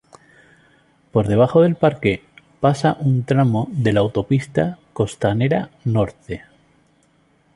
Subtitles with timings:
[1.11, 2.23] Por debajo del parque
[2.59, 6.41] pasa un tramo de la autopista Costanera Norte.